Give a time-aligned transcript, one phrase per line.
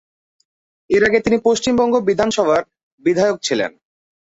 [0.89, 2.61] এর আগে, তিনি পশ্চিমবঙ্গ বিধানসভার
[3.03, 3.71] বিধায়ক ছিলেন।